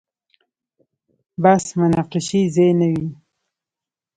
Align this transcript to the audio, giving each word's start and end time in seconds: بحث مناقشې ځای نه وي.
بحث 1.43 1.65
مناقشې 1.81 2.41
ځای 2.55 2.71
نه 2.79 2.87
وي. 2.91 3.07